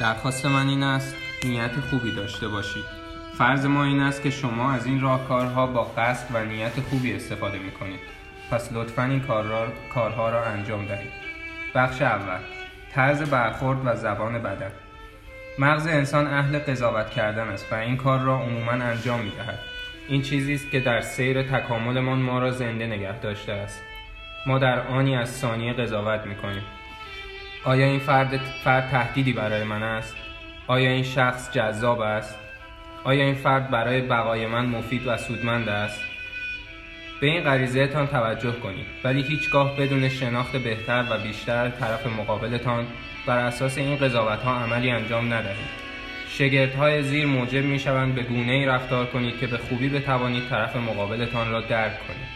درخواست 0.00 0.46
من 0.46 0.68
این 0.68 0.82
است 0.82 1.16
نیت 1.44 1.80
خوبی 1.90 2.12
داشته 2.12 2.48
باشید. 2.48 2.84
فرض 3.38 3.66
ما 3.66 3.84
این 3.84 4.00
است 4.00 4.22
که 4.22 4.30
شما 4.30 4.72
از 4.72 4.86
این 4.86 5.00
راهکارها 5.00 5.66
با 5.66 5.84
قصد 5.84 6.34
و 6.34 6.44
نیت 6.44 6.80
خوبی 6.80 7.14
استفاده 7.14 7.58
می 7.58 7.70
کنید 7.70 8.00
پس 8.50 8.72
لطفا 8.72 9.04
این 9.04 9.20
کارها 9.94 10.28
را 10.30 10.44
انجام 10.44 10.84
دهید. 10.84 11.12
بخش 11.74 12.02
اول 12.02 12.38
طرز 12.92 13.22
برخورد 13.22 13.78
و 13.84 13.96
زبان 13.96 14.38
بدن. 14.38 14.70
مغز 15.58 15.86
انسان 15.86 16.26
اهل 16.26 16.58
قضاوت 16.58 17.10
کردن 17.10 17.48
است 17.48 17.72
و 17.72 17.74
این 17.74 17.96
کار 17.96 18.20
را 18.20 18.38
عموما 18.38 18.72
انجام 18.72 19.20
می 19.20 19.30
دهد 19.30 19.58
این 20.08 20.22
چیزی 20.22 20.54
است 20.54 20.70
که 20.70 20.80
در 20.80 21.00
سیر 21.00 21.42
تکاملمان 21.42 22.18
ما 22.18 22.38
را 22.38 22.50
زنده 22.50 22.86
نگه 22.86 23.20
داشته 23.20 23.52
است. 23.52 23.82
ما 24.46 24.58
در 24.58 24.86
آنی 24.86 25.16
از 25.16 25.30
ثانیه 25.30 25.72
قضاوت 25.72 26.26
می 26.26 26.34
کنیم 26.34 26.62
آیا 27.64 27.86
این 27.86 27.98
فرد, 27.98 28.36
فرد 28.36 28.88
تهدیدی 28.90 29.32
برای 29.32 29.64
من 29.64 29.82
است؟ 29.82 30.16
آیا 30.66 30.90
این 30.90 31.02
شخص 31.02 31.52
جذاب 31.52 32.00
است؟ 32.00 32.38
آیا 33.04 33.24
این 33.24 33.34
فرد 33.34 33.70
برای 33.70 34.00
بقای 34.00 34.46
من 34.46 34.66
مفید 34.66 35.06
و 35.06 35.16
سودمند 35.16 35.68
است؟ 35.68 36.00
به 37.20 37.26
این 37.26 37.40
غریزه 37.40 37.86
تان 37.86 38.06
توجه 38.06 38.52
کنید 38.52 38.86
ولی 39.04 39.22
هیچگاه 39.22 39.76
بدون 39.76 40.08
شناخت 40.08 40.56
بهتر 40.56 41.04
و 41.10 41.18
بیشتر 41.18 41.68
طرف 41.68 42.06
مقابلتان 42.06 42.86
بر 43.26 43.38
اساس 43.38 43.78
این 43.78 43.96
قضاوت 43.96 44.38
ها 44.38 44.54
عملی 44.54 44.90
انجام 44.90 45.34
ندهید 45.34 45.80
شگرت 46.28 46.74
های 46.74 47.02
زیر 47.02 47.26
موجب 47.26 47.64
می 47.64 47.78
شوند 47.78 48.14
به 48.14 48.22
گونه 48.22 48.52
ای 48.52 48.66
رفتار 48.66 49.06
کنید 49.06 49.38
که 49.38 49.46
به 49.46 49.58
خوبی 49.58 49.88
بتوانید 49.88 50.48
طرف 50.48 50.76
مقابلتان 50.76 51.50
را 51.50 51.60
درک 51.60 52.06
کنید 52.06 52.29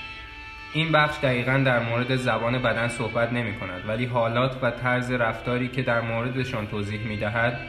این 0.74 0.92
بخش 0.92 1.18
دقیقا 1.22 1.62
در 1.66 1.78
مورد 1.78 2.16
زبان 2.16 2.58
بدن 2.58 2.88
صحبت 2.88 3.32
نمی 3.32 3.54
کند 3.54 3.88
ولی 3.88 4.04
حالات 4.04 4.56
و 4.62 4.70
طرز 4.70 5.10
رفتاری 5.10 5.68
که 5.68 5.82
در 5.82 6.00
موردشان 6.00 6.66
توضیح 6.66 7.00
می 7.00 7.16
دهد 7.16 7.60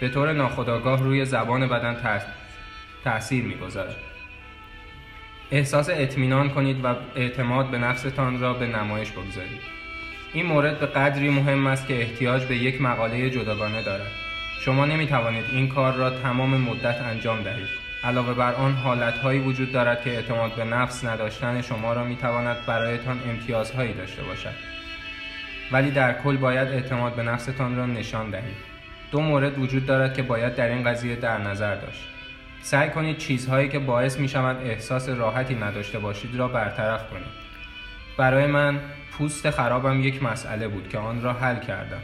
به 0.00 0.08
طور 0.08 0.32
ناخودآگاه 0.32 1.02
روی 1.02 1.24
زبان 1.24 1.66
بدن 1.66 1.96
تأثیر 3.04 3.44
می 3.44 3.54
گذارد. 3.54 3.96
احساس 5.50 5.90
اطمینان 5.90 6.50
کنید 6.50 6.84
و 6.84 6.94
اعتماد 7.16 7.70
به 7.70 7.78
نفستان 7.78 8.40
را 8.40 8.52
به 8.52 8.66
نمایش 8.66 9.10
بگذارید. 9.10 9.60
این 10.32 10.46
مورد 10.46 10.80
به 10.80 10.86
قدری 10.86 11.28
مهم 11.28 11.66
است 11.66 11.86
که 11.86 12.00
احتیاج 12.00 12.44
به 12.44 12.56
یک 12.56 12.82
مقاله 12.82 13.30
جداگانه 13.30 13.82
دارد. 13.82 14.10
شما 14.60 14.86
نمی 14.86 15.06
توانید 15.06 15.44
این 15.52 15.68
کار 15.68 15.94
را 15.94 16.10
تمام 16.10 16.60
مدت 16.60 17.00
انجام 17.00 17.42
دهید. 17.42 17.87
علاوه 18.04 18.34
بر 18.34 18.54
آن 18.54 18.72
حالتهایی 18.72 19.40
وجود 19.40 19.72
دارد 19.72 20.02
که 20.02 20.10
اعتماد 20.10 20.54
به 20.54 20.64
نفس 20.64 21.04
نداشتن 21.04 21.62
شما 21.62 21.92
را 21.92 22.04
می‌تواند 22.04 22.66
برایتان 22.66 23.20
امتیازهایی 23.30 23.92
داشته 23.92 24.22
باشد. 24.22 24.54
ولی 25.72 25.90
در 25.90 26.12
کل 26.22 26.36
باید 26.36 26.68
اعتماد 26.68 27.14
به 27.14 27.22
نفستان 27.22 27.76
را 27.76 27.86
نشان 27.86 28.30
دهید. 28.30 28.56
دو 29.10 29.20
مورد 29.20 29.58
وجود 29.58 29.86
دارد 29.86 30.14
که 30.14 30.22
باید 30.22 30.54
در 30.54 30.68
این 30.68 30.84
قضیه 30.84 31.16
در 31.16 31.38
نظر 31.38 31.74
داشت. 31.74 32.08
سعی 32.62 32.90
کنید 32.90 33.18
چیزهایی 33.18 33.68
که 33.68 33.78
باعث 33.78 34.18
می 34.18 34.28
شود 34.28 34.56
احساس 34.56 35.08
راحتی 35.08 35.54
نداشته 35.54 35.98
باشید 35.98 36.36
را 36.36 36.48
برطرف 36.48 37.10
کنید. 37.10 37.48
برای 38.16 38.46
من 38.46 38.80
پوست 39.12 39.50
خرابم 39.50 40.00
یک 40.00 40.22
مسئله 40.22 40.68
بود 40.68 40.88
که 40.88 40.98
آن 40.98 41.22
را 41.22 41.32
حل 41.32 41.58
کردم. 41.58 42.00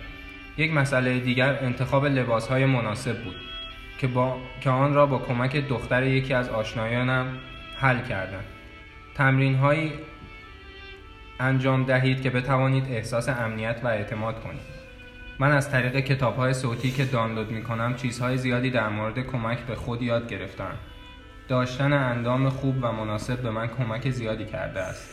یک 0.57 0.73
مسئله 0.73 1.19
دیگر 1.19 1.59
انتخاب 1.61 2.07
لباسهای 2.07 2.65
مناسب 2.65 3.25
بود. 3.25 3.37
که, 4.05 4.09
با... 4.09 4.37
که 4.61 4.71
آن 4.71 4.95
را 4.95 5.07
با 5.07 5.19
کمک 5.19 5.57
دختر 5.57 6.03
یکی 6.03 6.35
از 6.35 6.49
آشنایانم 6.49 7.27
حل 7.77 7.99
کردم 7.99 8.45
تمرین 9.15 9.55
هایی 9.55 9.93
انجام 11.41 11.85
دهید 11.85 12.23
که 12.23 12.31
بتوانید 12.31 12.85
احساس 12.89 13.29
امنیت 13.29 13.81
و 13.85 13.87
اعتماد 13.87 14.41
کنید. 14.41 14.75
من 15.39 15.53
از 15.53 15.71
طریق 15.71 16.01
کتاب 16.01 16.37
های 16.37 16.55
صوتی 16.55 16.91
که 16.91 17.05
دانلود 17.05 17.51
می 17.51 17.63
کنم 17.63 17.95
چیزهای 17.95 18.39
زیادی 18.39 18.71
در 18.71 18.89
مورد 18.89 19.19
کمک 19.19 19.59
به 19.59 19.75
خود 19.75 20.03
یاد 20.03 20.29
گرفتم. 20.29 20.75
داشتن 21.49 21.93
اندام 21.93 22.49
خوب 22.49 22.77
و 22.83 22.93
مناسب 22.93 23.43
به 23.43 23.51
من 23.51 23.67
کمک 23.67 24.11
زیادی 24.11 24.45
کرده 24.45 24.81
است. 24.81 25.11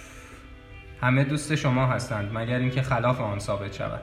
همه 1.02 1.24
دوست 1.24 1.56
شما 1.56 1.86
هستند 1.88 2.38
مگر 2.38 2.58
اینکه 2.58 2.82
خلاف 2.82 3.22
آن 3.22 3.40
ثابت 3.40 3.74
شود. 3.74 4.02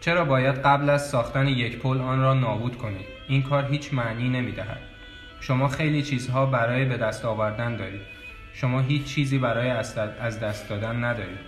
چرا 0.00 0.24
باید 0.24 0.54
قبل 0.54 0.90
از 0.90 1.08
ساختن 1.08 1.48
یک 1.48 1.78
پل 1.78 2.00
آن 2.00 2.20
را 2.20 2.34
نابود 2.34 2.78
کنید 2.78 3.06
این 3.28 3.42
کار 3.42 3.66
هیچ 3.70 3.94
معنی 3.94 4.28
نمی 4.28 4.52
دهد. 4.52 4.80
شما 5.40 5.68
خیلی 5.68 6.02
چیزها 6.02 6.46
برای 6.46 6.84
به 6.84 6.96
دست 6.96 7.24
آوردن 7.24 7.76
دارید. 7.76 8.00
شما 8.54 8.80
هیچ 8.80 9.04
چیزی 9.04 9.38
برای 9.38 9.70
از 10.20 10.40
دست 10.40 10.68
دادن 10.68 11.04
ندارید. 11.04 11.38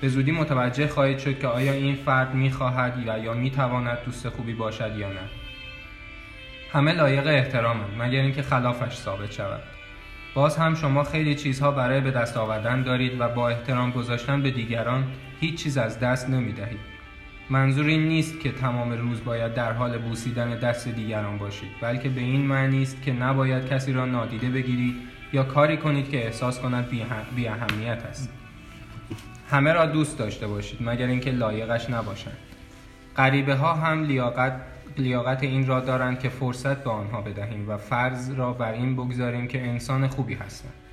به 0.00 0.08
زودی 0.08 0.32
متوجه 0.32 0.88
خواهید 0.88 1.18
شد 1.18 1.38
که 1.38 1.46
آیا 1.46 1.72
این 1.72 1.94
فرد 1.94 2.34
می 2.34 2.50
خواهد 2.50 3.02
یا 3.06 3.18
یا 3.18 3.34
می 3.34 3.50
تواند 3.50 3.98
دوست 4.04 4.28
خوبی 4.28 4.54
باشد 4.54 4.96
یا 4.96 5.08
نه. 5.08 5.28
همه 6.72 6.92
لایق 6.92 7.26
احترامند 7.26 7.90
مگر 7.98 8.20
اینکه 8.20 8.42
خلافش 8.42 8.94
ثابت 8.94 9.32
شود. 9.32 9.62
باز 10.34 10.56
هم 10.56 10.74
شما 10.74 11.04
خیلی 11.04 11.34
چیزها 11.34 11.70
برای 11.70 12.00
به 12.00 12.10
دست 12.10 12.36
آوردن 12.36 12.82
دارید 12.82 13.20
و 13.20 13.28
با 13.28 13.48
احترام 13.48 13.90
گذاشتن 13.90 14.42
به 14.42 14.50
دیگران 14.50 15.04
هیچ 15.40 15.62
چیز 15.62 15.78
از 15.78 16.00
دست 16.00 16.28
نمی 16.28 16.52
دهید 16.52 16.93
منظور 17.50 17.86
این 17.86 18.08
نیست 18.08 18.40
که 18.40 18.52
تمام 18.52 18.92
روز 18.92 19.24
باید 19.24 19.54
در 19.54 19.72
حال 19.72 19.98
بوسیدن 19.98 20.58
دست 20.58 20.88
دیگران 20.88 21.38
باشید 21.38 21.68
بلکه 21.80 22.08
به 22.08 22.20
این 22.20 22.46
معنی 22.46 22.82
است 22.82 23.02
که 23.02 23.12
نباید 23.12 23.68
کسی 23.68 23.92
را 23.92 24.06
نادیده 24.06 24.50
بگیرید 24.50 24.94
یا 25.32 25.42
کاری 25.42 25.76
کنید 25.76 26.10
که 26.10 26.24
احساس 26.24 26.60
کند 26.60 26.88
بی 27.36 27.48
اهمیت 27.48 28.02
است. 28.10 28.32
همه 29.50 29.72
را 29.72 29.86
دوست 29.86 30.18
داشته 30.18 30.46
باشید 30.46 30.78
مگر 30.82 31.06
اینکه 31.06 31.30
لایقش 31.30 31.90
نباشند. 31.90 32.36
غریبه 33.16 33.54
ها 33.54 33.74
هم 33.74 34.04
لیاقت 34.04 34.60
لیاقت 34.98 35.42
این 35.42 35.66
را 35.66 35.80
دارند 35.80 36.20
که 36.20 36.28
فرصت 36.28 36.84
به 36.84 36.90
آنها 36.90 37.20
بدهیم 37.20 37.68
و 37.68 37.76
فرض 37.76 38.30
را 38.30 38.52
بر 38.52 38.72
این 38.72 38.96
بگذاریم 38.96 39.46
که 39.46 39.62
انسان 39.62 40.08
خوبی 40.08 40.34
هستند. 40.34 40.83